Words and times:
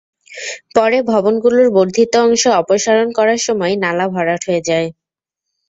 পরে 0.75 0.97
ভবনগুলোর 1.11 1.67
বর্ধিত 1.75 2.13
অংশ 2.25 2.43
অপসারণ 2.61 3.07
করার 3.17 3.39
সময় 3.47 3.73
নালা 3.83 4.05
ভরাট 4.13 4.41
হয়ে 4.47 4.61
যায়। 4.69 4.87